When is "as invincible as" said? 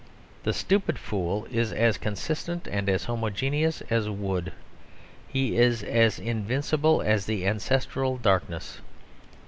5.83-7.27